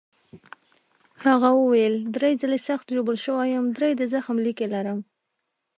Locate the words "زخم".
4.13-4.35